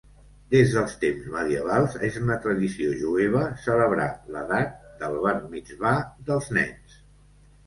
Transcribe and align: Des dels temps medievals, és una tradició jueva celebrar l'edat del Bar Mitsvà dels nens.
Des 0.53 0.69
dels 0.75 0.93
temps 1.01 1.25
medievals, 1.33 1.97
és 2.07 2.17
una 2.21 2.37
tradició 2.45 2.93
jueva 3.03 3.43
celebrar 3.67 4.09
l'edat 4.37 4.75
del 5.03 5.19
Bar 5.27 5.37
Mitsvà 5.53 5.95
dels 6.33 6.51
nens. 6.61 6.99